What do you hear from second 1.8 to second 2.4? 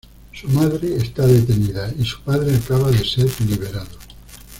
y su